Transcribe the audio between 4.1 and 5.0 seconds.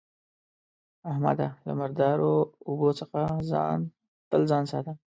تل ځان ساته.